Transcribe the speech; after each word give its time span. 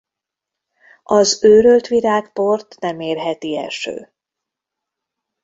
Az 1.03 1.43
őrölt 1.43 1.87
virágport 1.87 2.79
nem 2.79 2.99
érheti 2.99 3.57
eső. 3.57 4.13